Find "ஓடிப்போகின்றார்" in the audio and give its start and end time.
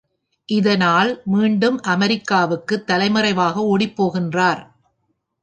3.61-4.63